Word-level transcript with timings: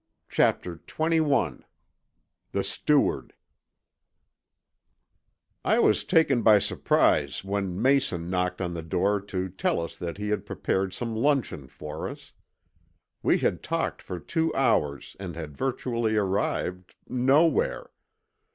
CHAPTER 0.29 0.77
XXI 0.77 1.61
THE 2.53 2.63
STEWARD 2.63 3.33
I 5.63 5.77
was 5.77 6.03
taken 6.03 6.41
by 6.41 6.57
surprise 6.57 7.43
when 7.43 7.79
Mason 7.79 8.27
knocked 8.27 8.61
on 8.63 8.73
the 8.73 8.81
door 8.81 9.21
to 9.21 9.47
tell 9.47 9.79
us 9.79 9.95
that 9.97 10.17
he 10.17 10.29
had 10.29 10.43
prepared 10.43 10.95
some 10.95 11.15
luncheon 11.15 11.67
for 11.67 12.09
us. 12.09 12.33
We 13.21 13.37
had 13.37 13.61
talked 13.61 14.01
for 14.01 14.19
two 14.19 14.51
hours 14.55 15.15
and 15.19 15.35
had 15.35 15.55
virtually 15.55 16.15
arrived 16.15 16.95
nowhere! 17.07 17.91